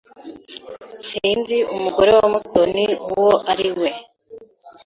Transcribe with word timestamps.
Sinzi 1.07 1.57
umugore 1.75 2.09
wa 2.17 2.25
Mutoni 2.33 2.85
uwo 3.15 3.33
ari 3.51 3.69
we. 3.79 3.89